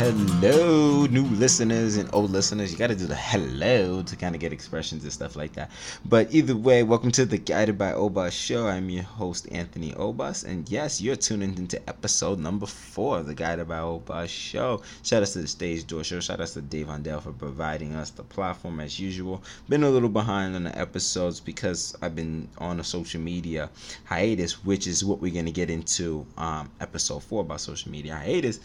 [0.00, 2.72] Hello, new listeners and old listeners.
[2.72, 5.70] You got to do the hello to kind of get expressions and stuff like that.
[6.06, 8.66] But either way, welcome to the Guided by Obas show.
[8.66, 10.46] I'm your host, Anthony Obas.
[10.46, 14.80] And yes, you're tuning into episode number four of the Guided by Obas show.
[15.02, 16.20] Shout out to the Stage Door Show.
[16.20, 19.42] Shout out to Dave Ondell for providing us the platform as usual.
[19.68, 23.68] Been a little behind on the episodes because I've been on a social media
[24.06, 28.16] hiatus, which is what we're going to get into um, episode four about social media
[28.16, 28.60] hiatus.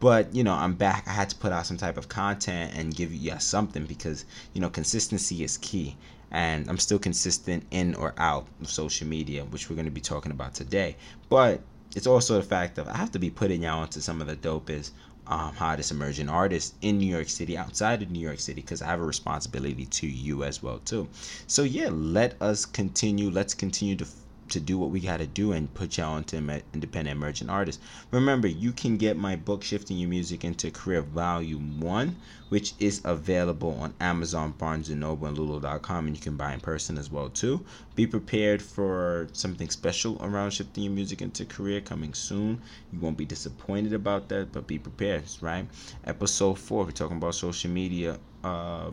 [0.00, 2.92] But, you know, I'm back, I had to put out some type of content and
[2.92, 5.96] give you something because you know consistency is key.
[6.32, 10.00] And I'm still consistent in or out of social media, which we're going to be
[10.00, 10.96] talking about today.
[11.28, 11.60] But
[11.94, 14.36] it's also the fact that I have to be putting y'all into some of the
[14.36, 14.92] dopest,
[15.26, 18.86] um, hottest emerging artists in New York City, outside of New York City, because I
[18.86, 21.08] have a responsibility to you as well too.
[21.46, 23.28] So yeah, let us continue.
[23.30, 24.06] Let's continue to
[24.50, 26.36] to do what we got to do and put y'all into
[26.74, 27.82] independent emerging artists.
[28.10, 32.16] Remember, you can get my book, Shifting Your Music into Career Volume 1,
[32.48, 36.60] which is available on Amazon, Barnes & Noble, and Lulu.com, and you can buy in
[36.60, 37.64] person as well, too.
[37.94, 42.60] Be prepared for something special around Shifting Your Music into Career coming soon.
[42.92, 45.66] You won't be disappointed about that, but be prepared, right?
[46.04, 48.90] Episode 4, we're talking about social media uh,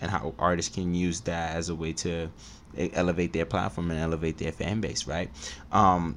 [0.00, 2.30] and how artists can use that as a way to
[2.78, 5.30] elevate their platform and elevate their fan base, right?
[5.72, 6.16] Um,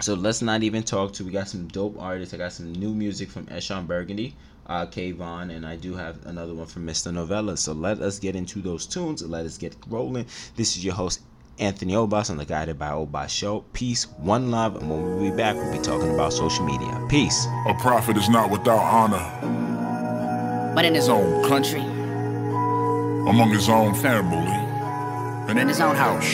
[0.00, 1.24] so let's not even talk to.
[1.24, 2.34] We got some dope artists.
[2.34, 6.54] I got some new music from Eshon Burgundy, uh, Kayvon, and I do have another
[6.54, 7.12] one from Mr.
[7.12, 7.56] Novella.
[7.56, 9.22] So let us get into those tunes.
[9.22, 10.26] Let us get rolling.
[10.56, 11.20] This is your host
[11.58, 13.64] Anthony Obas on the Guided by Obas show.
[13.72, 17.06] Peace, one love, and when we be back, we'll be talking about social media.
[17.08, 17.46] Peace.
[17.66, 20.74] A prophet is not without honor.
[20.74, 24.65] But in his own country, among his own family
[25.48, 26.24] and in his own house.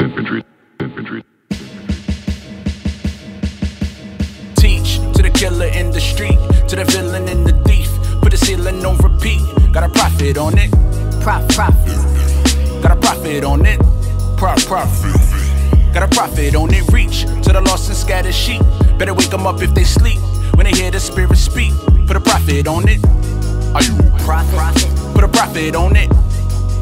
[0.00, 0.44] Infantry,
[0.80, 1.24] infantry.
[4.56, 6.38] Teach to the killer in the street,
[6.68, 7.88] to the villain in the thief.
[8.20, 9.40] Put the ceiling on repeat.
[9.72, 10.72] Got a profit on it.
[11.22, 12.82] Prof, profit.
[12.82, 13.78] Got a profit on it.
[14.36, 15.14] Prof, profit.
[15.94, 16.82] Got a profit on it.
[16.92, 18.62] Reach to the lost and scattered sheep.
[18.98, 20.18] Better wake them up if they sleep.
[20.54, 21.72] When they hear the spirit speak,
[22.06, 23.04] put a profit on it.
[23.74, 24.88] Are you a prophet?
[25.14, 26.10] Put a profit on it.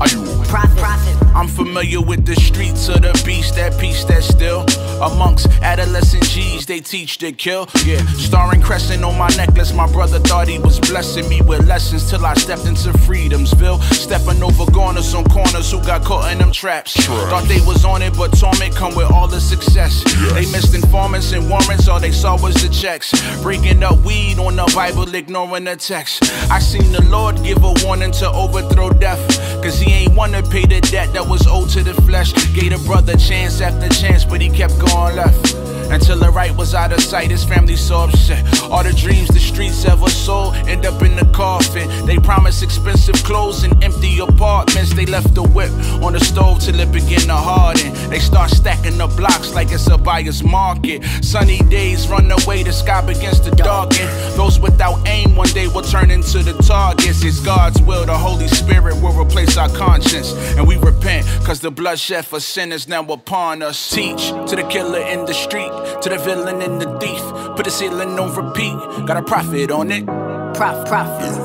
[0.01, 1.06] Are you a prophet?
[1.47, 4.67] I'm familiar with the streets of the beast, that peace that's still
[5.01, 6.67] amongst adolescent G's.
[6.67, 7.69] They teach to kill.
[7.85, 9.73] Yeah, starring crescent on my necklace.
[9.73, 13.81] My brother thought he was blessing me with lessons till I stepped into freedomsville.
[13.95, 16.95] Stepping over corners on corners who got caught in them traps.
[17.07, 20.03] Thought they was on it, but torment come with all the success.
[20.05, 20.33] Yes.
[20.33, 23.13] They missed informants and warrants, all they saw was the checks.
[23.41, 26.25] Breaking up weed on the Bible, ignoring the text.
[26.51, 29.23] I seen the Lord give a warning to overthrow death.
[29.63, 32.33] Cause he ain't wanna pay the debt that was owed to the flesh.
[32.55, 35.76] Gave a brother chance after chance, but he kept going left.
[35.91, 38.45] Until the right was out of sight, his family so upset.
[38.65, 41.89] All the dreams the streets ever sold end up in the coffin.
[42.07, 44.95] They promised expensive clothes and empty apartments.
[44.95, 45.71] They left the whip
[46.03, 47.93] on the stove till it began to harden.
[48.11, 51.05] They start stacking the blocks like it's a buyer's market.
[51.23, 54.07] Sunny days run away, the sky begins to darken.
[54.37, 57.23] Those without aim one day will turn into the targets.
[57.23, 60.33] It's God's will, the Holy Spirit will replace our conscience.
[60.57, 63.91] And we repent, cause the bloodshed for sinners now upon us.
[63.91, 67.23] Teach to the killer in the street to the villain and the thief.
[67.57, 68.77] Put the ceiling on repeat.
[69.07, 70.07] Got a profit on it.
[70.55, 71.37] Prof, profit.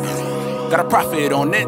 [0.71, 1.67] Got a profit on it.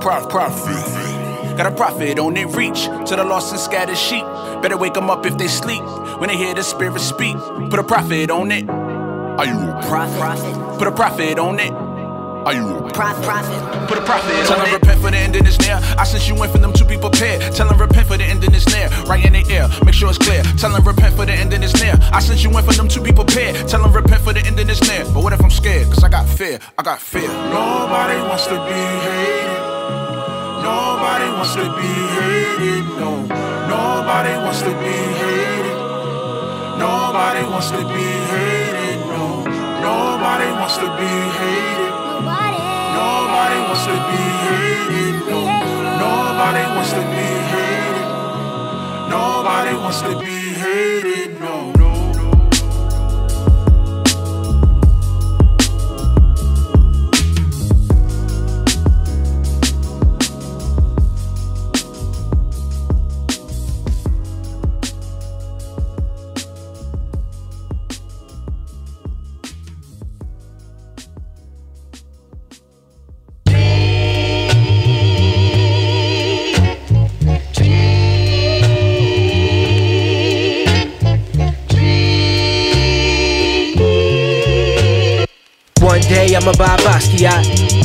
[0.00, 1.56] Prof, profit.
[1.56, 2.46] Got a profit on it.
[2.54, 4.24] Reach to the lost and scattered sheep.
[4.62, 5.82] Better wake them up if they sleep.
[6.18, 7.36] When they hear the spirit speak,
[7.70, 8.68] put a profit on it.
[8.68, 10.78] Are you a prophet?
[10.78, 11.85] Put a profit on it.
[12.46, 13.26] Are you a prophet?
[13.88, 15.80] Put a profit Tell them repent for the ending is near.
[15.98, 17.42] I sent you in for them to be prepared.
[17.52, 18.86] Tell them repent for the ending is near.
[19.10, 20.44] Right in the air, make sure it's clear.
[20.56, 21.98] Tell them repent for the ending is near.
[22.12, 23.66] I sent you in for them to be prepared.
[23.66, 25.02] Tell them repent for the ending is near.
[25.12, 25.88] But what if I'm scared?
[25.88, 26.60] Cause I got fear.
[26.78, 27.26] I got fear.
[27.26, 29.58] Nobody wants to be hated.
[30.62, 32.84] Nobody wants to be hated.
[32.94, 33.26] No.
[33.66, 35.78] Nobody wants to be hated.
[36.78, 39.02] Nobody wants to be hated.
[39.10, 39.42] No.
[39.82, 41.10] Nobody wants to be
[41.42, 41.85] hated.
[43.56, 45.28] Nobody wants to be hated.
[45.30, 45.40] No.
[45.98, 48.06] Nobody wants to be hated.
[49.08, 51.40] Nobody wants to be hated.
[51.40, 51.75] No.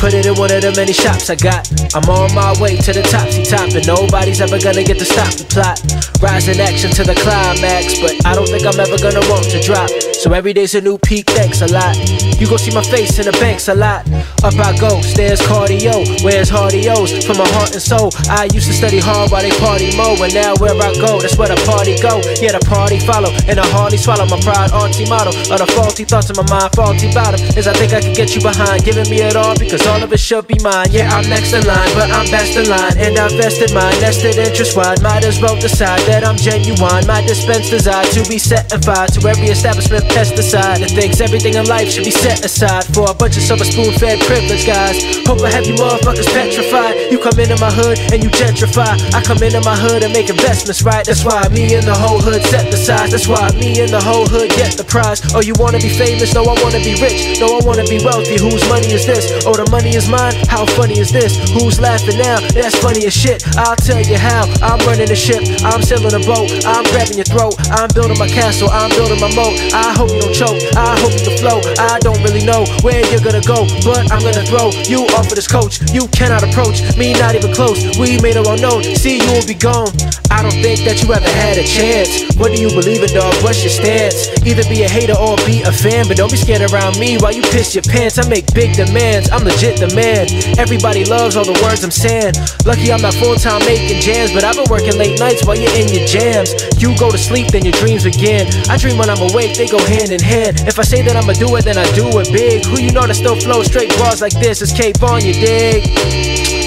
[0.01, 1.69] Put it in one of the many shops I got.
[1.93, 5.29] I'm on my way to the topsy top, and nobody's ever gonna get to stop
[5.29, 5.77] the plot.
[6.19, 10.10] Rising action to the climax, but I don't think I'm ever gonna want to drop.
[10.21, 11.97] So every day's a new peak, thanks a lot.
[12.37, 14.05] You gon' see my face in the banks a lot.
[14.45, 17.25] Up I go, stairs cardio, where's Hardio's?
[17.25, 20.29] From my heart and soul, I used to study hard while they party mo, and
[20.29, 22.21] now where I go, that's where the party go.
[22.37, 25.33] Yeah, the party follow, and I hardly swallow my pride, auntie model.
[25.49, 28.37] Of the faulty thoughts in my mind, faulty bottom, is I think I can get
[28.37, 30.93] you behind, giving me it all because all of it should be mine.
[30.93, 34.37] Yeah, I'm next in line, but I'm best in line, and I've vested mine, nested
[34.37, 35.01] interest wide.
[35.01, 37.09] Might as well decide that I'm genuine.
[37.09, 41.55] My dispense desire to be set and fire to every establishment pesticide that thinks everything
[41.55, 44.99] in life should be set aside for a bunch of spoon fed privileged guys.
[45.27, 47.11] Hope I have you motherfuckers petrified.
[47.11, 48.99] You come into my hood and you gentrify.
[49.13, 51.05] I come into my hood and make investments right.
[51.05, 53.11] That's why me and the whole hood set the size.
[53.11, 55.21] That's why me and the whole hood get the prize.
[55.33, 56.33] Oh, you wanna be famous?
[56.33, 57.39] No, I wanna be rich.
[57.39, 58.37] No, I wanna be wealthy.
[58.39, 59.45] Whose money is this?
[59.45, 60.35] Oh, the money is mine.
[60.47, 61.37] How funny is this?
[61.55, 62.39] Who's laughing now?
[62.51, 63.43] That's funny as shit.
[63.57, 64.47] I'll tell you how.
[64.61, 65.43] I'm running the ship.
[65.63, 66.51] I'm sailing a boat.
[66.65, 67.55] I'm grabbing your throat.
[67.71, 68.69] I'm building my castle.
[68.69, 69.55] I'm building my moat.
[69.73, 70.57] I hope you don't choke.
[70.73, 71.61] I hope you flow.
[71.77, 75.35] I don't really know where you're gonna go, but I'm gonna throw you off of
[75.37, 75.77] this coach.
[75.93, 77.77] You cannot approach me, not even close.
[78.01, 78.81] We made it well known.
[78.97, 79.93] See, you will be gone.
[80.33, 82.33] I don't think that you ever had a chance.
[82.39, 83.35] What do you believe in, dog?
[83.43, 84.31] What's your stance?
[84.41, 87.33] Either be a hater or be a fan, but don't be scared around me while
[87.35, 88.17] you piss your pants.
[88.17, 89.29] I make big demands.
[89.29, 90.25] I'm legit the man.
[90.57, 92.33] Everybody loves all the words I'm saying.
[92.65, 95.75] Lucky I'm not full time making jams, but I've been working late nights while you're
[95.77, 96.57] in your jams.
[96.81, 98.49] You go to sleep, then your dreams begin.
[98.65, 100.63] I dream when I'm awake, they go hand in hand.
[100.63, 102.63] If I say that I'ma do it, then I do it big.
[102.65, 105.83] Who you know that still flow straight bars like this is Kayvon you dig?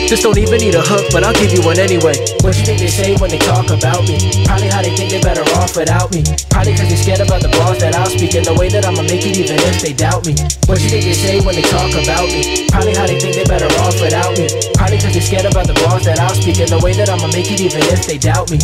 [0.04, 2.12] This don't even need a hook, but I'll give you one anyway.
[2.44, 4.20] What you think they say when they talk about me?
[4.44, 6.20] Probably how they think they're better off without me.
[6.52, 9.00] Probably cause they're scared about the bars that I'll speak and the way that I'ma
[9.08, 10.36] make it even if they doubt me.
[10.68, 12.68] What you think they say when they talk about me?
[12.68, 14.52] Probably how they think they're better off without me.
[14.76, 17.32] Probably cause they're scared about the bars that I'll speak and the way that I'ma
[17.32, 18.60] make it even if they doubt me.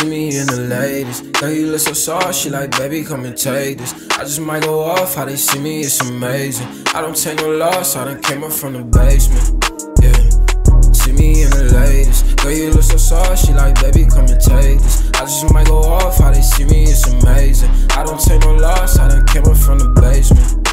[0.00, 1.30] See me in the latest.
[1.34, 2.34] Girl, you look so soft.
[2.34, 3.92] She like, baby, come and take this.
[4.12, 5.14] I just might go off.
[5.14, 6.66] How they see me, it's amazing.
[6.94, 7.96] I don't take no loss.
[7.96, 9.62] I done came up from the basement.
[10.00, 10.92] Yeah.
[10.92, 12.34] See me in the latest.
[12.38, 13.44] Girl, you look so soft.
[13.44, 15.10] She like, baby, come and take this.
[15.16, 16.16] I just might go off.
[16.16, 17.70] How they see me, it's amazing.
[17.90, 18.98] I don't take no loss.
[18.98, 20.69] I done came up from the basement.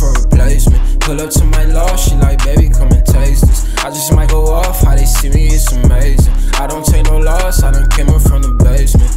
[0.00, 1.00] For replacement.
[1.00, 2.08] Pull up to my loft.
[2.08, 3.76] She like, baby, come and taste this.
[3.84, 4.80] I just might go off.
[4.80, 6.32] How they see me, it's amazing.
[6.54, 7.62] I don't take no loss.
[7.62, 9.12] I done came up from the basement.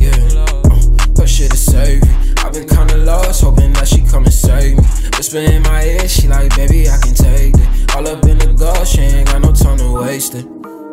[0.00, 0.16] Yeah.
[0.40, 2.08] Uh, her shit is savvy.
[2.40, 4.84] I've been kinda lost, hoping that she come and save me.
[5.16, 7.94] Whisper in my ear, she like, baby, I can take it.
[7.94, 10.46] All up in the gush, she ain't got no time to waste it.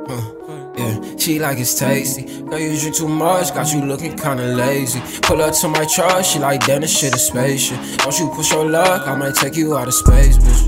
[0.10, 0.39] Uh,
[0.80, 2.24] yeah, she like it's tasty.
[2.44, 5.02] Girl, you drink too much, got you looking kinda lazy.
[5.22, 7.80] Pull up to my truck, she like, damn, this shit is spaceship.
[7.98, 10.62] Don't you push your luck, I might take you out of space, bitch.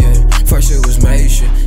[0.00, 1.18] Yeah, first it was made.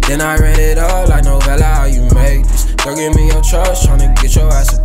[0.07, 2.65] Then I ran it up like novella, how you make this.
[2.83, 4.80] Girl, give me your trust, tryna get your ass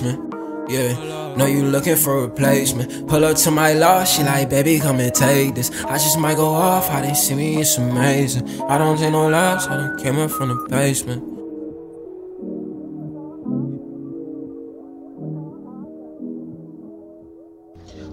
[0.00, 0.34] basement.
[0.68, 1.34] Yeah.
[1.36, 3.08] Know you looking for a replacement.
[3.08, 4.12] Pull up to my loft.
[4.12, 5.70] She like, baby, come and take this.
[5.84, 6.88] I just might go off.
[6.88, 8.62] How they see me, it's amazing.
[8.62, 9.66] I don't take no loss.
[9.68, 11.22] I done came up from the basement.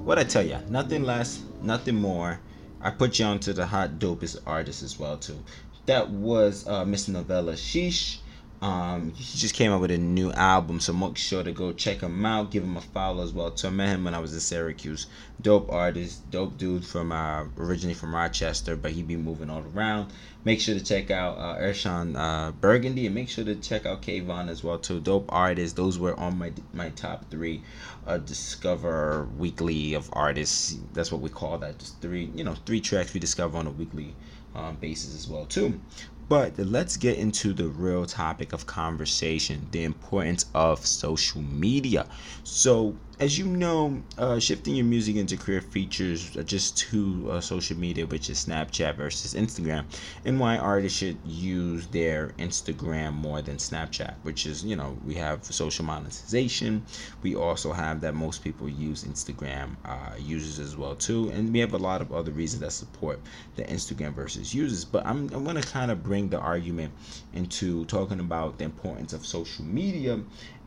[0.06, 2.40] What I tell ya, nothing less, nothing more.
[2.82, 5.40] I put you onto the hot dopest artist as well too.
[5.86, 7.10] That was uh, Mr.
[7.10, 8.18] Novella Sheesh.
[8.63, 12.00] Um, he just came out with a new album, so make sure to go check
[12.00, 12.50] him out.
[12.50, 13.53] Give him a follow as well.
[13.58, 15.08] So I met him when I was in Syracuse.
[15.41, 20.13] Dope artist, dope dude from uh, originally from Rochester, but he be moving all around.
[20.46, 24.48] Make sure to check out uh, uh, Burgundy and make sure to check out Kayvon
[24.48, 25.01] as well too.
[25.01, 25.75] Dope artists.
[25.75, 27.63] Those were on my my top three.
[28.08, 30.77] Uh, discover weekly of artists.
[30.93, 31.79] That's what we call that.
[31.79, 34.15] Just three, you know, three tracks we discover on a weekly
[34.55, 35.82] um, basis as well too.
[36.30, 42.08] But let's get into the real topic of conversation the importance of social media.
[42.44, 47.77] So, as you know, uh, shifting your music into career features just to uh, social
[47.77, 49.86] media, which is Snapchat versus Instagram,
[50.25, 55.13] and why artists should use their Instagram more than Snapchat, which is, you know, we
[55.13, 56.84] have social monetization.
[57.22, 61.60] We also have that most people use Instagram uh, users as well too, and we
[61.60, 63.22] have a lot of other reasons that support
[63.56, 64.84] the Instagram versus users.
[64.84, 66.92] But I'm, I'm going to kind of bring the argument
[67.32, 70.20] into talking about the importance of social media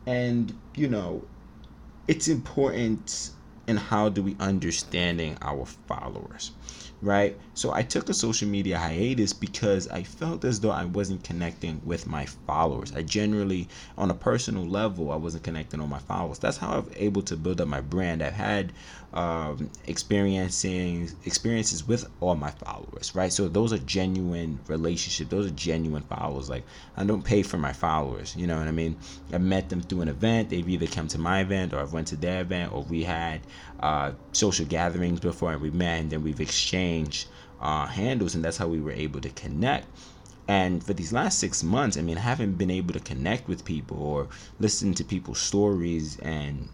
[0.07, 1.21] and, you know,
[2.07, 3.31] it's important
[3.67, 6.51] in how do we understanding our followers
[7.01, 7.37] right?
[7.53, 11.81] So i took a social media hiatus because i felt as though i wasn't connecting
[11.85, 12.91] with my followers.
[12.95, 16.39] I generally on a personal level i wasn't connecting on my followers.
[16.39, 18.23] That's how i've able to build up my brand.
[18.23, 18.73] I've had
[19.13, 23.31] um, experiencing experiences with all my followers, right?
[23.31, 25.29] So those are genuine relationships.
[25.29, 26.49] Those are genuine followers.
[26.49, 26.63] Like
[26.97, 28.35] I don't pay for my followers.
[28.35, 28.97] You know what I mean?
[29.31, 30.49] I met them through an event.
[30.49, 33.41] They've either come to my event or I've went to their event or we had
[33.79, 37.27] uh, social gatherings before and we met and then we've exchanged
[37.61, 39.87] uh, handles and that's how we were able to connect.
[40.49, 43.65] And for these last six months, I mean, I haven't been able to connect with
[43.65, 44.27] people or
[44.59, 46.69] listen to people's stories and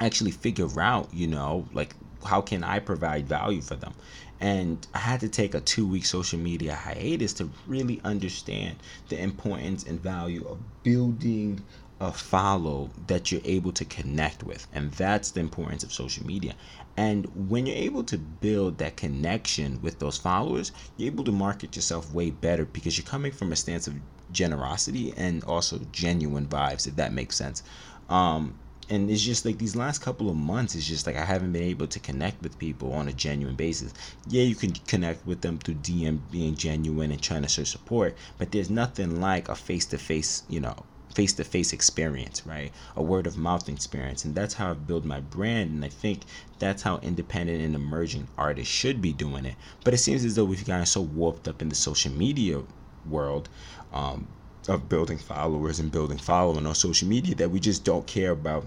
[0.00, 3.94] actually figure out, you know, like how can I provide value for them?
[4.40, 8.76] And I had to take a two week social media hiatus to really understand
[9.08, 11.64] the importance and value of building
[11.98, 14.66] a follow that you're able to connect with.
[14.72, 16.54] And that's the importance of social media.
[16.96, 21.74] And when you're able to build that connection with those followers, you're able to market
[21.74, 23.94] yourself way better because you're coming from a stance of
[24.30, 27.62] generosity and also genuine vibes, if that makes sense.
[28.10, 31.52] Um, and it's just like these last couple of months it's just like i haven't
[31.52, 33.92] been able to connect with people on a genuine basis.
[34.28, 38.16] Yeah you can connect with them through dm being genuine and trying to show support
[38.38, 40.76] but there's nothing like a face-to-face you know
[41.14, 42.72] face-to-face experience right?
[42.94, 46.22] A word of mouth experience and that's how i've built my brand and i think
[46.58, 49.54] that's how independent and emerging artists should be doing it.
[49.84, 52.62] But it seems as though we've gotten so warped up in the social media
[53.08, 53.48] world
[53.92, 54.26] um,
[54.68, 58.64] of building followers and building following on social media that we just don't care about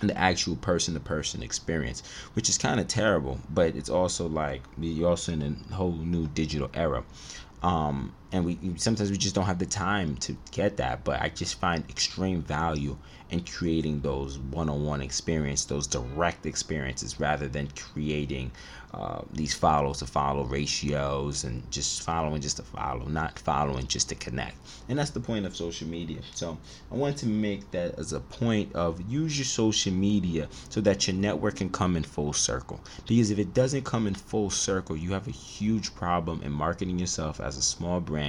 [0.00, 2.02] the actual person to person experience,
[2.34, 6.26] which is kind of terrible, but it's also like you're also in a whole new
[6.26, 7.04] digital era.
[7.62, 11.28] Um, and we sometimes we just don't have the time to get that, but I
[11.28, 12.96] just find extreme value
[13.30, 18.50] in creating those one-on-one experience, those direct experiences, rather than creating
[18.92, 24.08] uh, these follow to follow ratios and just following just to follow, not following just
[24.08, 24.56] to connect.
[24.88, 26.20] And that's the point of social media.
[26.34, 26.58] So
[26.92, 31.08] I want to make that as a point of use your social media so that
[31.08, 32.80] your network can come in full circle.
[33.08, 36.98] Because if it doesn't come in full circle, you have a huge problem in marketing
[36.98, 38.23] yourself as a small brand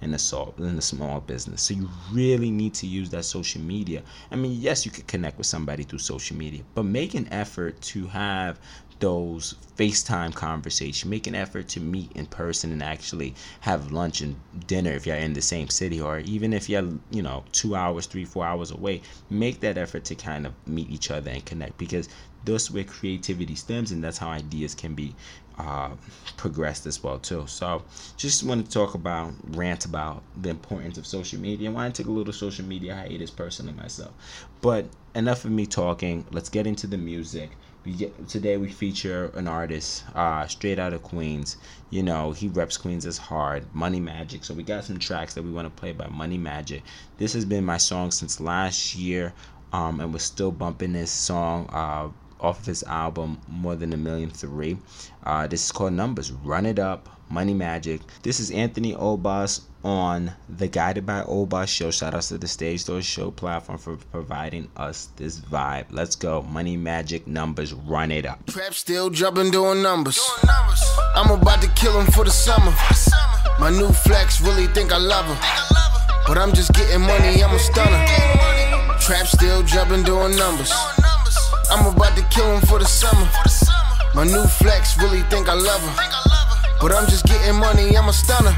[0.00, 1.62] in a small in a small business.
[1.62, 4.02] So you really need to use that social media.
[4.30, 7.80] I mean, yes, you could connect with somebody through social media, but make an effort
[7.92, 8.60] to have
[9.00, 11.08] those FaceTime conversation.
[11.10, 14.36] Make an effort to meet in person and actually have lunch and
[14.66, 18.06] dinner if you're in the same city, or even if you're, you know, two hours,
[18.06, 19.02] three, four hours away.
[19.30, 22.08] Make that effort to kind of meet each other and connect because
[22.44, 25.14] that's where creativity stems, and that's how ideas can be
[25.58, 25.90] uh,
[26.36, 27.44] progressed as well too.
[27.46, 27.82] So,
[28.16, 31.70] just want to talk about rant about the importance of social media.
[31.70, 34.12] Why I want to take a little social media hiatus personally myself,
[34.60, 36.24] but enough of me talking.
[36.30, 37.50] Let's get into the music
[37.88, 41.56] we get today we feature an artist uh, straight out of Queens.
[41.90, 44.44] You know, he reps Queens as hard, Money Magic.
[44.44, 46.82] So we got some tracks that we want to play by Money Magic.
[47.16, 49.32] This has been my song since last year,
[49.72, 51.68] um, and we're still bumping this song.
[51.72, 52.08] Uh,
[52.40, 54.78] off of his album More Than a Million Three.
[55.24, 56.32] Uh, this is called Numbers.
[56.32, 58.00] Run It Up, Money Magic.
[58.22, 61.90] This is Anthony Obas on the Guided by Obas show.
[61.90, 65.86] Shout outs to the Stage Door Show platform for providing us this vibe.
[65.90, 66.42] Let's go.
[66.42, 67.72] Money Magic Numbers.
[67.74, 68.44] Run It Up.
[68.46, 70.18] Trap still jumping, doing numbers.
[71.14, 72.72] I'm about to kill him for the summer.
[73.58, 75.36] My new flex really think I love him.
[76.26, 78.06] But I'm just getting money, I'm a stunner.
[79.00, 80.72] Trap still jumping, doing numbers.
[81.70, 83.24] I'm about to kill him for the summer.
[84.14, 85.96] My new flex really think I love him.
[86.80, 88.52] But I'm just getting money, I'm a stunner.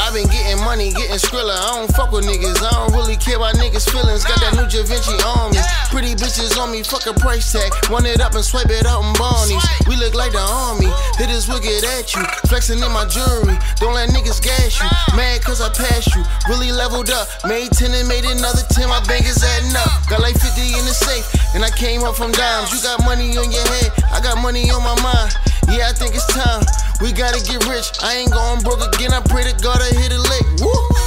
[0.00, 1.52] I've been getting money, getting skrilla.
[1.52, 2.64] I don't fuck with niggas.
[2.64, 4.22] I don't really care about niggas' feelings.
[4.22, 5.60] Got that new Da Vinci on me.
[5.88, 7.72] Pretty bitches on me, fuck a price tag.
[7.88, 9.64] Run it up and swipe it out in Barney's.
[9.88, 10.92] We look like the army.
[11.16, 12.20] Hit this wicked at you.
[12.52, 13.56] Flexing in my jewelry.
[13.80, 14.88] Don't let niggas gas you.
[15.16, 16.20] Mad cause I passed you.
[16.52, 17.26] Really leveled up.
[17.48, 18.92] Made 10 and made another 10.
[18.92, 19.88] My bank is adding up.
[20.12, 21.24] Got like 50 in the safe.
[21.56, 22.76] And I came up from dimes.
[22.76, 23.88] You got money on your head.
[24.12, 25.32] I got money on my mind.
[25.72, 26.60] Yeah, I think it's time.
[27.00, 27.88] We gotta get rich.
[28.04, 29.16] I ain't going broke again.
[29.16, 30.46] I pray to God I hit a lick.
[30.60, 31.03] Woo!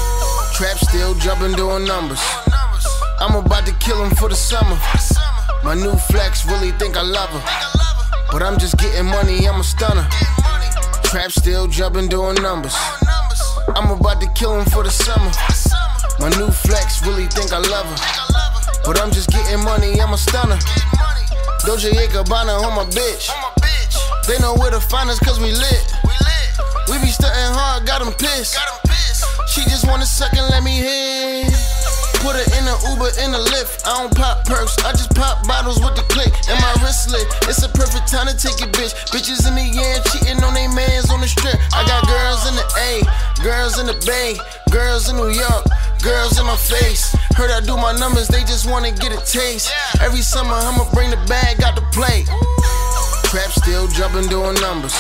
[0.58, 2.20] Trap still jumping, doing numbers.
[3.20, 4.76] I'm about to kill him for the summer.
[5.64, 7.44] My new flex really think I love her.
[8.32, 10.10] But I'm just getting money, I'm a stunner.
[11.04, 12.74] Trap still jumping, doing numbers.
[13.76, 15.30] I'm about to kill him for the summer.
[16.20, 18.82] My new flex really think I love her.
[18.84, 20.58] But I'm just getting money, I'm a stunner.
[21.68, 23.30] Dolce Gabbana on my bitch.
[24.26, 25.86] They know where to find us cause we lit.
[26.90, 28.58] We be stunting hard, got pissed.
[29.58, 31.50] She just want a second, let me hit.
[32.22, 33.82] Put her in a Uber in a Lyft.
[33.90, 36.30] I don't pop perks, I just pop bottles with the click.
[36.46, 38.94] And my wristlet, it's a perfect time to take it, bitch.
[39.10, 41.58] Bitches in the air, cheating on they mans on the strip.
[41.74, 43.02] I got girls in the A,
[43.42, 44.38] girls in the Bay,
[44.70, 45.66] girls in New York,
[46.06, 47.18] girls in my face.
[47.34, 49.74] Heard I do my numbers, they just wanna get a taste.
[50.06, 52.30] Every summer, I'ma bring the bag out the plate.
[53.34, 54.94] Trap still jumping, doing numbers.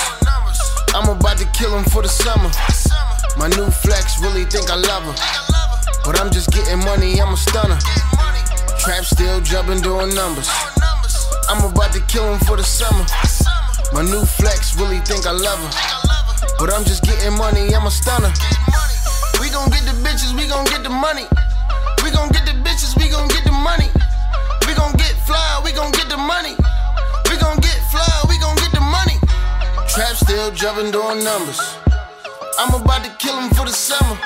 [0.97, 2.49] I'm about to kill him for the summer.
[3.37, 5.15] My new flex really think I love her.
[6.03, 7.77] But I'm just getting money, I'm a stunner.
[8.79, 10.49] Trap still jumping, doing numbers.
[11.47, 13.05] I'm about to kill him for the summer.
[13.93, 15.71] My new flex really think I love her.
[16.57, 18.33] But I'm just getting money, I'm a stunner.
[19.39, 21.29] We gon' get the bitches, we gon' get the money.
[22.03, 23.89] We gon' get the bitches, we gon' get the money.
[24.65, 26.57] We gon' get fly, we gon' get the money.
[27.29, 29.21] We gon' get fly, we gon' get the money.
[29.93, 31.77] Trap still jumping, doing numbers.
[32.59, 34.17] I'm about to kill him for the summer.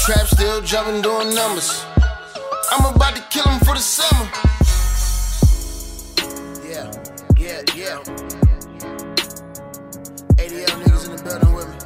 [0.00, 1.86] Trap still jumping, doing numbers.
[2.70, 4.28] I'm about to kill him for the summer.
[6.68, 6.92] Yeah,
[7.38, 8.02] yeah, yeah.
[10.36, 11.79] ADL niggas in the building with me.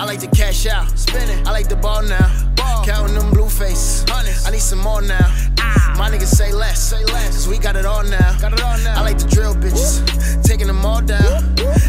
[0.00, 1.46] I like to cash out, spinning.
[1.46, 2.26] I like the ball now.
[2.56, 2.82] Ball.
[2.86, 4.08] Counting them blue faces.
[4.08, 4.30] Money.
[4.46, 5.28] I need some more now.
[5.60, 5.94] Ah.
[5.98, 7.36] My niggas say less, say less.
[7.36, 8.38] Cause we got it all now.
[8.40, 8.98] Got it all now.
[8.98, 11.44] I like the drill bitches, taking them all down.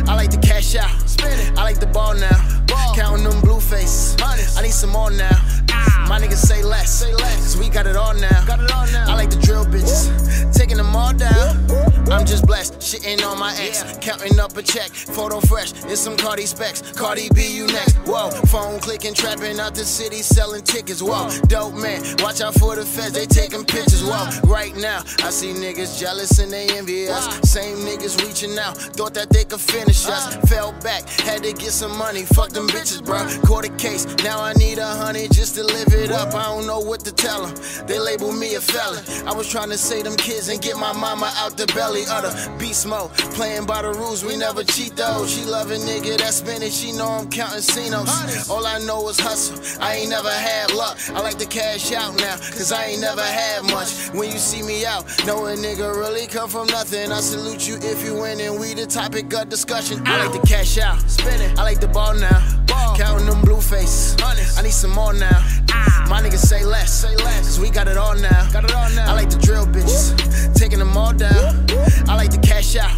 [0.09, 1.57] I like to cash out, spinning.
[1.57, 2.35] I like the ball now.
[2.67, 2.93] Ball.
[2.95, 4.19] Counting them blue faces.
[4.19, 4.43] Money.
[4.57, 5.31] I need some more now.
[5.71, 6.05] Ah.
[6.09, 7.37] My niggas say less, say less.
[7.37, 8.45] Cause we got it all now.
[8.45, 9.09] Got it all now.
[9.09, 11.70] I like the drill bitches, taking them all down.
[12.11, 13.83] I'm just blessed, shitting on my ex.
[14.01, 16.81] Counting up a check, photo fresh, and some Cardi specs.
[16.91, 17.95] Cardi B, you next.
[18.05, 21.01] Whoa, phone clicking, trapping out the city, selling tickets.
[21.01, 24.03] Whoa, dope man, watch out for the feds, they taking pictures.
[24.03, 27.49] Whoa, right now, I see niggas jealous and they envy us.
[27.49, 30.35] Same niggas reaching out, thought that they could finish us.
[30.49, 33.25] Fell back, had to get some money, fuck them bitches, bro.
[33.47, 36.33] Caught a case, now I need a hundred just to live it up.
[36.33, 37.87] I don't know what to tell them.
[37.87, 39.03] They label me a felon.
[39.25, 42.23] I was trying to save them kids and get my mama out the belly of
[42.23, 43.11] the beast mode.
[43.35, 45.25] Playing by the rules, we never cheat though.
[45.25, 48.49] She love a nigga that spin it, she know I'm counting cinos.
[48.49, 50.97] All I know is hustle, I ain't never had luck.
[51.09, 54.09] I like to cash out now, cause I ain't never had much.
[54.13, 57.11] When you see me out, know a nigga really come from nothing.
[57.11, 60.01] I salute you if you win, and we the topic of discussion.
[60.05, 61.57] I like to cash out, spinning.
[61.57, 62.60] I like the ball now.
[62.71, 62.95] Uh.
[62.97, 64.15] Counting them blue faces.
[64.57, 65.43] I need some more now.
[65.71, 66.05] Ah.
[66.09, 67.47] My niggas say less, say less.
[67.47, 68.49] Cause we got it all now.
[68.51, 69.11] Got it all now.
[69.11, 71.65] I like the drill bitches, taking them all down.
[72.07, 72.91] I like the cash out.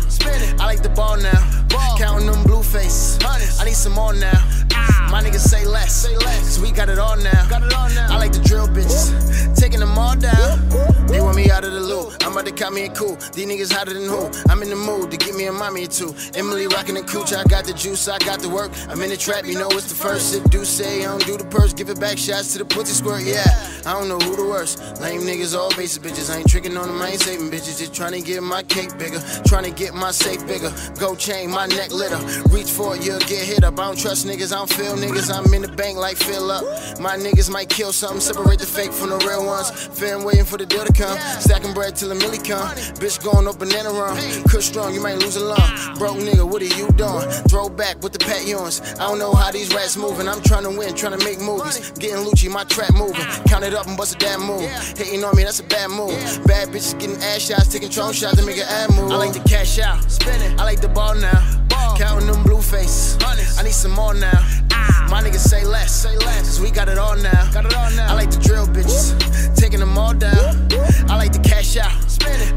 [0.60, 1.63] I like the ball now.
[1.98, 3.20] Counting them blue faces.
[3.60, 4.32] I need some more now.
[4.74, 5.08] Ah.
[5.12, 6.40] My niggas say less, say less.
[6.40, 7.48] Cause we got it all now.
[7.48, 8.08] Got it all now.
[8.10, 10.68] I like the drill bitches, taking them all down.
[11.08, 12.14] They want me out of the loop.
[12.24, 13.16] I'm about to call me a cool.
[13.34, 14.32] These niggas hotter than who?
[14.50, 16.16] I'm in the mood to get me a mommy or two.
[16.34, 17.32] Emily rocking the cooch.
[17.32, 18.72] I got the juice, I got the work.
[18.90, 20.32] I'm in the trap, you know it's the first.
[20.32, 21.74] Sip do say I don't do the purse.
[21.74, 23.22] Give it back shots to the pussy squirt.
[23.22, 23.46] Yeah,
[23.86, 24.80] I don't know who the worst.
[25.00, 26.34] Lame niggas, all basic bitches.
[26.34, 27.78] I ain't tricking on them, I ain't saving bitches.
[27.78, 29.22] Just trying to get my cake bigger.
[29.46, 30.74] Trying to get my safe bigger.
[31.00, 32.20] Go chain, my neck litter.
[32.50, 33.80] Reach for it, you'll get hit up.
[33.80, 35.34] I don't trust niggas, I don't feel niggas.
[35.34, 36.64] I'm in the bank like fill up.
[37.00, 38.20] My niggas might kill something.
[38.20, 39.70] Separate the fake from the real ones.
[39.72, 41.18] Fan waiting for the deal to come.
[41.40, 42.68] Stacking bread till the milli come.
[43.00, 44.18] Bitch going up banana run.
[44.50, 45.98] Kush strong, you might lose a lung.
[45.98, 47.28] Broke nigga, what are you doing?
[47.50, 48.82] Throw back with the pat yawns.
[49.00, 50.28] I don't know how these rats moving.
[50.28, 51.92] I'm trying to win, trying to make movies.
[52.00, 53.26] Getting Lucci, my trap moving.
[53.48, 54.62] Count it up and bust a damn move.
[54.98, 56.14] Hating on me, that's a bad move.
[56.46, 59.12] Bad bitches getting ass shots, taking drone shots to make an ad move.
[59.12, 60.60] I like to cash out, spinning.
[60.60, 61.53] I like the ball now.
[61.98, 63.18] Counting them blue faces.
[63.58, 64.32] I need some more now.
[64.72, 65.08] Ah.
[65.10, 66.42] My niggas say less, say less.
[66.42, 67.52] Cause we got it all now.
[67.52, 68.12] Got it all now.
[68.12, 69.14] I like the drill bitches,
[69.56, 70.68] taking them all down.
[71.10, 71.92] I like to cash out.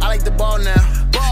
[0.03, 0.83] I like the ball now.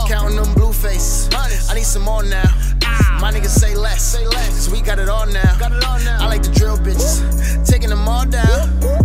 [0.07, 1.29] Counting them blue faces.
[1.35, 2.43] I need some more now.
[2.85, 3.19] Ah.
[3.21, 4.49] My niggas say less, say less.
[4.49, 5.59] Cause we got it all now.
[5.59, 6.19] Got it all now.
[6.21, 9.04] I like the drill bitches, taking them all down.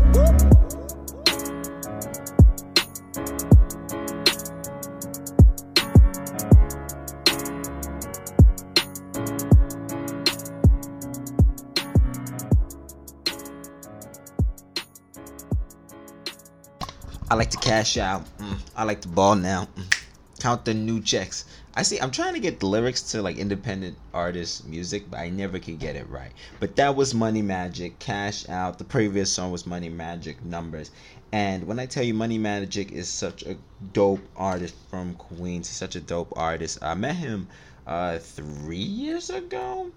[17.70, 18.26] Cash out.
[18.40, 18.58] Mm.
[18.76, 19.68] I like the ball now.
[19.78, 19.96] Mm.
[20.40, 21.46] count the new checks.
[21.76, 22.00] I see.
[22.02, 25.78] I'm trying to get the lyrics to like independent artist music, but I never can
[25.78, 26.32] get it right.
[26.60, 28.80] But that was Money Magic, Cash Out.
[28.80, 30.90] The previous song was Money Magic, Numbers.
[31.32, 33.56] And when I tell you Money Magic is such a
[33.94, 36.80] dope artist from Queens, he's such a dope artist.
[36.82, 37.48] I met him
[37.86, 39.92] uh, three years ago,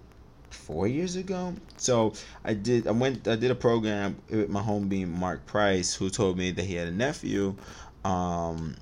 [0.53, 1.53] four years ago.
[1.77, 2.13] So
[2.43, 2.87] I did.
[2.87, 3.27] I went.
[3.27, 6.75] I did a program with my home being Mark Price, who told me that he
[6.75, 7.55] had a nephew.
[8.05, 8.75] Um,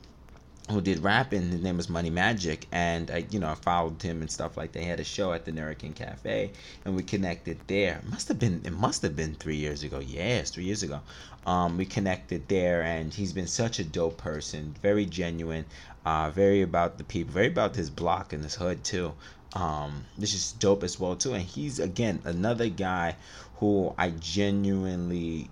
[0.72, 1.52] who did rapping.
[1.52, 4.72] His name was Money Magic, and I, you know, I followed him and stuff like.
[4.72, 6.52] They had a show at the American Cafe,
[6.86, 8.02] and we connected there.
[8.04, 8.62] It must have been.
[8.64, 10.00] It must have been three years ago.
[10.00, 11.02] Yes, three years ago.
[11.46, 14.76] Um, we connected there, and he's been such a dope person.
[14.82, 15.66] Very genuine.
[16.06, 17.34] Uh, very about the people.
[17.34, 19.14] Very about his block and his hood too.
[19.54, 21.34] Um, this is dope as well too.
[21.34, 23.18] And he's again another guy
[23.58, 25.50] who I genuinely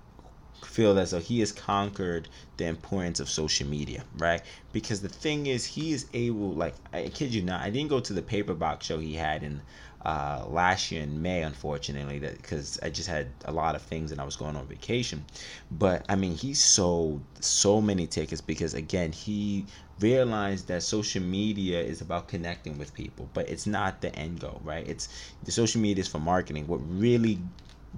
[0.64, 4.42] feel as though he has conquered the importance of social media, right?
[4.72, 8.00] Because the thing is, he is able, like, I kid you not, I didn't go
[8.00, 9.62] to the paper box show he had in
[10.06, 14.22] uh, last year in May, unfortunately, because I just had a lot of things and
[14.22, 15.26] I was going on vacation.
[15.72, 19.66] But I mean, he sold so many tickets because again, he
[20.00, 24.62] realized that social media is about connecting with people, but it's not the end goal,
[24.64, 24.88] right?
[24.88, 25.10] It's
[25.44, 26.68] the social media is for marketing.
[26.68, 27.40] What really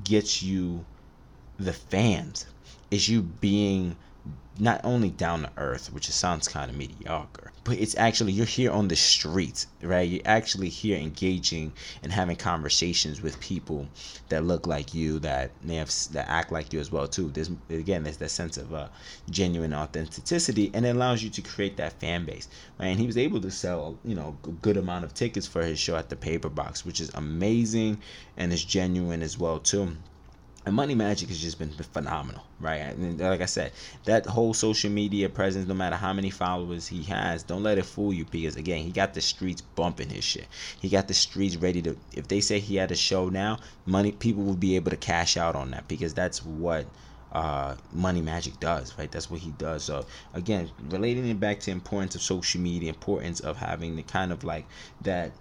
[0.04, 0.86] gets you
[1.58, 2.46] the fans
[2.90, 3.96] is you being
[4.60, 8.46] not only down to earth, which it sounds kind of mediocre, but it's actually you're
[8.46, 10.08] here on the streets, right?
[10.08, 13.88] You're actually here engaging and having conversations with people
[14.30, 17.32] that look like you, that may have that act like you as well too.
[17.32, 18.90] There's again, there's that sense of uh,
[19.30, 22.48] genuine authenticity, and it allows you to create that fan base,
[22.80, 22.88] right?
[22.88, 25.80] And he was able to sell, you know, a good amount of tickets for his
[25.80, 28.00] show at the Paper Box, which is amazing
[28.38, 29.96] and is genuine as well too
[30.66, 32.78] and money magic has just been phenomenal right?
[32.78, 33.72] And like i said
[34.06, 37.86] that whole social media presence no matter how many followers he has don't let it
[37.86, 40.48] fool you because again he got the streets bumping his shit.
[40.80, 44.12] He got the streets ready to if they say he had a show now money
[44.12, 46.86] people will be able to cash out on that because that's what
[47.32, 49.12] uh, money magic does right?
[49.12, 49.84] That's what he does.
[49.84, 54.32] So again relating it back to importance of social media importance of having the kind
[54.32, 54.68] of like
[55.02, 55.32] that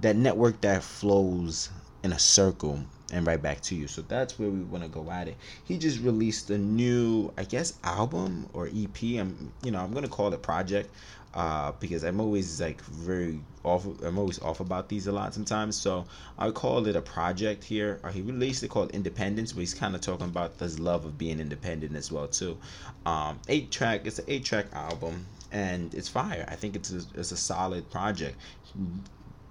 [0.00, 1.70] that network that flows
[2.02, 3.86] in a circle and right back to you.
[3.86, 5.36] So that's where we want to go at it.
[5.64, 9.02] He just released a new, I guess, album or EP.
[9.02, 10.90] I'm, you know, I'm gonna call it project,
[11.34, 13.86] uh, because I'm always like very off.
[14.02, 15.76] I'm always off about these a lot sometimes.
[15.76, 16.06] So
[16.38, 18.00] I call it a project here.
[18.02, 21.18] Or he released it called Independence, but he's kind of talking about his love of
[21.18, 22.58] being independent as well too.
[23.06, 24.06] Um, eight track.
[24.06, 26.46] It's an eight track album, and it's fire.
[26.48, 28.36] I think it's a, it's a solid project.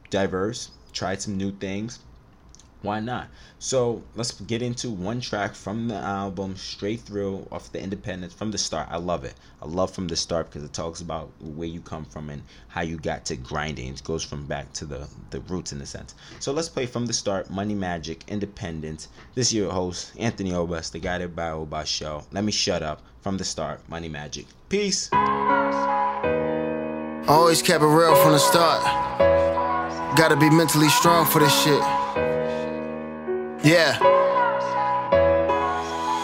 [0.09, 0.71] Diverse.
[0.93, 1.99] Tried some new things
[2.81, 3.27] why not?
[3.59, 8.49] So let's get into one track from the album straight through off the independence from
[8.49, 8.87] the start.
[8.89, 9.35] I love it.
[9.61, 12.81] I love from the start because it talks about where you come from and how
[12.81, 13.93] you got to grinding.
[13.93, 16.15] It goes from back to the, the roots in a sense.
[16.39, 19.09] So let's play from the start Money Magic, Independence.
[19.35, 22.23] This is your host, Anthony Obas, the Guided by Obas show.
[22.31, 24.47] Let me shut up from the start Money Magic.
[24.69, 25.09] Peace.
[27.27, 28.83] Always kept it real from the start.
[30.17, 32.00] Gotta be mentally strong for this shit.
[33.63, 33.93] Yeah.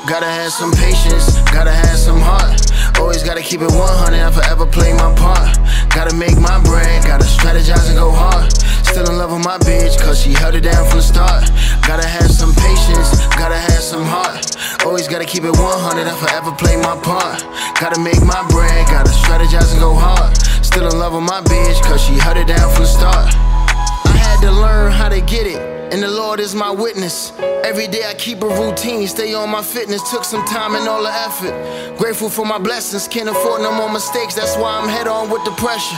[0.10, 2.58] Gotta have some patience, gotta have some heart.
[2.98, 5.54] Always gotta keep it 100, I forever play my part.
[5.94, 8.52] Gotta make my bread, gotta strategize and go hard.
[8.90, 11.46] Still in love with my bitch, cause she held it down from the start.
[11.86, 14.58] Gotta have some patience, gotta have some heart.
[14.84, 17.46] Always gotta keep it 100, I forever play my part.
[17.78, 20.36] Gotta make my bread, gotta strategize and go hard.
[20.66, 23.30] Still in love with my bitch, cause she held it down from the start.
[23.30, 27.32] I had to learn how to get it and the Lord is my witness.
[27.64, 30.10] Every day I keep a routine, stay on my fitness.
[30.12, 31.98] Took some time and all the effort.
[31.98, 34.36] Grateful for my blessings, can't afford no more mistakes.
[34.36, 35.98] That's why I'm head on with the pressure.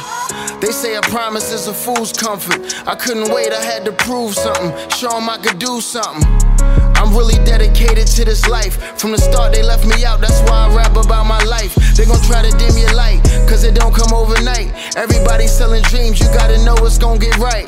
[0.59, 2.87] They say a promise is a fool's comfort.
[2.87, 4.71] I couldn't wait, I had to prove something.
[4.89, 6.23] Show them I could do something.
[6.95, 8.99] I'm really dedicated to this life.
[8.99, 11.73] From the start, they left me out, that's why I rap about my life.
[11.95, 14.97] They gon' try to dim your light, cause it don't come overnight.
[14.97, 17.65] Everybody selling dreams, you gotta know it's gon' get right.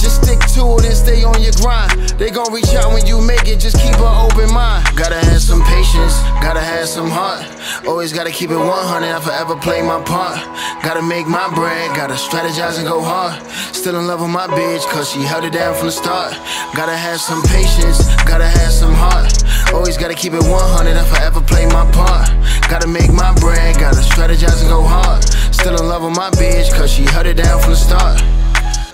[0.00, 1.92] Just stick to it and stay on your grind.
[2.16, 4.88] They gon' reach out when you make it, just keep an open mind.
[4.96, 7.44] Gotta have some patience, gotta have some heart.
[7.86, 10.40] Always gotta keep it 100, I forever play my part.
[10.82, 13.36] Gotta make my bread, gotta strategize and go hard.
[13.76, 16.32] Still in love with my bitch, cause she held it down from the start.
[16.72, 19.28] Gotta have some patience, gotta have some heart.
[19.74, 22.32] Always gotta keep it 100, I forever play my part.
[22.72, 25.22] Gotta make my bread, gotta strategize and go hard.
[25.52, 28.29] Still in love with my bitch, cause she held it down from the start.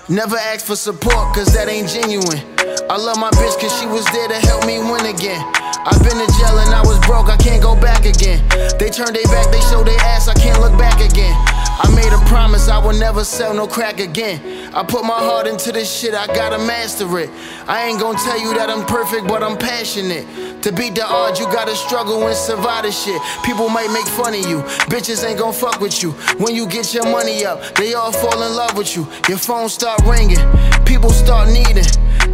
[0.09, 2.39] Never ask for support, cause that ain't genuine.
[2.87, 5.43] I love my bitch cause she was there to help me win again.
[5.83, 8.39] I've been to jail and I was broke, I can't go back again.
[8.79, 11.35] They turn their back, they show their ass, I can't look back again.
[11.79, 14.73] I made a promise I will never sell no crack again.
[14.73, 17.29] I put my heart into this shit, I gotta master it.
[17.67, 20.25] I ain't gonna tell you that I'm perfect, but I'm passionate.
[20.63, 23.21] To beat the odds, you gotta struggle and survive this shit.
[23.45, 26.11] People might make fun of you, bitches ain't gonna fuck with you.
[26.41, 29.07] When you get your money up, they all fall in love with you.
[29.29, 30.41] Your phone start ringing,
[30.83, 31.85] people start needing.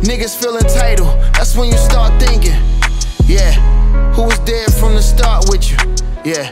[0.08, 2.56] Niggas feel entitled, that's when you start thinking.
[3.26, 3.52] Yeah,
[4.14, 5.78] who was there from the start with you?
[6.24, 6.48] Yeah,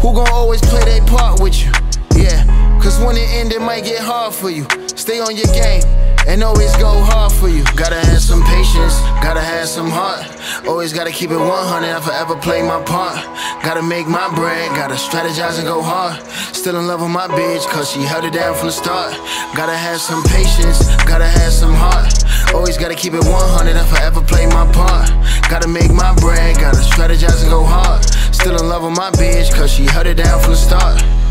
[0.00, 1.70] who gon' always play their part with you?
[2.14, 2.44] Yeah,
[2.82, 4.66] cause when it end, it might get hard for you.
[4.96, 5.82] Stay on your game
[6.26, 7.64] and always go hard for you.
[7.76, 10.26] Gotta have some patience, gotta have some heart.
[10.66, 13.16] Always gotta keep it 100 if I ever play my part.
[13.64, 16.22] Gotta make my bread, gotta strategize and go hard.
[16.54, 19.12] Still in love with my bitch, cause she held it down from the start.
[19.56, 22.12] Gotta have some patience, gotta have some heart.
[22.54, 25.10] Always gotta keep it 100 if I ever play my part.
[25.48, 28.04] Gotta make my bread, gotta strategize and go hard.
[28.34, 31.21] Still in love with my bitch, cause she held it down from the start.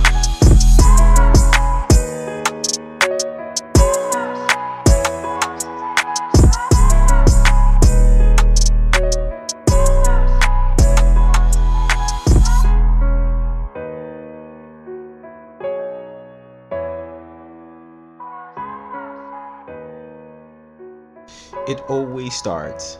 [21.71, 22.97] It always starts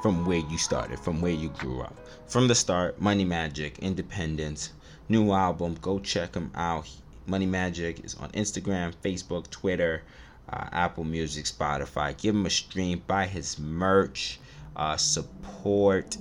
[0.00, 1.94] from where you started, from where you grew up.
[2.26, 4.72] From the start, Money Magic, Independence,
[5.10, 5.76] new album.
[5.82, 6.88] Go check him out.
[7.26, 10.04] Money Magic is on Instagram, Facebook, Twitter,
[10.48, 12.16] uh, Apple Music, Spotify.
[12.16, 14.40] Give him a stream, buy his merch,
[14.74, 16.16] uh, support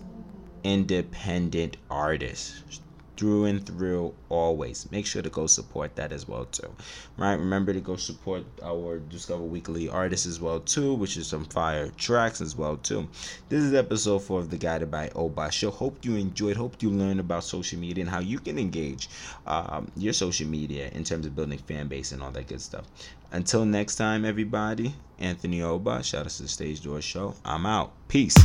[0.65, 2.81] independent artists
[3.17, 4.89] through and through always.
[4.91, 6.69] Make sure to go support that as well too.
[7.17, 7.33] Right?
[7.33, 11.89] Remember to go support our discover weekly artists as well too which is some fire
[11.97, 13.07] tracks as well too.
[13.49, 15.71] This is episode four of the guided by Obas show.
[15.71, 16.57] Hope you enjoyed.
[16.57, 19.09] Hope you learned about social media and how you can engage
[19.45, 22.85] um, your social media in terms of building fan base and all that good stuff.
[23.31, 27.35] Until next time everybody anthony Obas shout out to the stage door show.
[27.43, 27.91] I'm out.
[28.07, 28.35] Peace